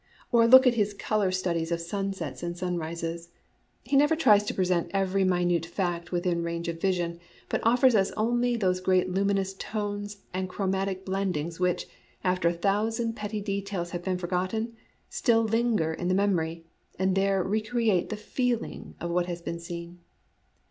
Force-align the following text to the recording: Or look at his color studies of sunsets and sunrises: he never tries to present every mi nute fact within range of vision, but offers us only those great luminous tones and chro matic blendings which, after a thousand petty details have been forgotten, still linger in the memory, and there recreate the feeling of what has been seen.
Or 0.31 0.47
look 0.47 0.65
at 0.65 0.73
his 0.73 0.95
color 0.95 1.31
studies 1.31 1.71
of 1.71 1.79
sunsets 1.79 2.41
and 2.41 2.57
sunrises: 2.57 3.29
he 3.83 3.95
never 3.95 4.15
tries 4.15 4.43
to 4.45 4.53
present 4.55 4.89
every 4.95 5.23
mi 5.23 5.45
nute 5.45 5.67
fact 5.67 6.11
within 6.11 6.41
range 6.41 6.67
of 6.67 6.81
vision, 6.81 7.19
but 7.49 7.59
offers 7.63 7.93
us 7.93 8.09
only 8.17 8.55
those 8.57 8.79
great 8.81 9.11
luminous 9.11 9.53
tones 9.53 10.23
and 10.33 10.49
chro 10.49 10.67
matic 10.67 11.05
blendings 11.05 11.59
which, 11.59 11.85
after 12.23 12.47
a 12.47 12.51
thousand 12.53 13.13
petty 13.13 13.41
details 13.41 13.91
have 13.91 14.03
been 14.03 14.17
forgotten, 14.17 14.73
still 15.07 15.43
linger 15.43 15.93
in 15.93 16.07
the 16.07 16.15
memory, 16.15 16.65
and 16.97 17.13
there 17.13 17.43
recreate 17.43 18.09
the 18.09 18.17
feeling 18.17 18.95
of 18.99 19.11
what 19.11 19.27
has 19.27 19.39
been 19.43 19.59
seen. 19.59 19.99